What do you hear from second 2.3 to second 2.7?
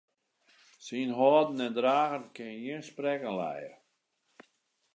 kin